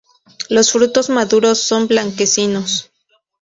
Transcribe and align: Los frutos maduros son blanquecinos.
Los 0.49 0.71
frutos 0.71 1.11
maduros 1.11 1.59
son 1.59 1.87
blanquecinos. 1.87 2.89